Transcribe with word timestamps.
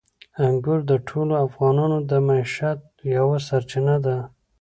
انګور 0.45 0.79
د 0.91 0.93
ټولو 1.07 1.33
افغانانو 1.45 1.97
د 2.09 2.11
معیشت 2.27 2.79
یوه 3.15 3.37
سرچینه 3.47 3.95
ده. 4.05 4.17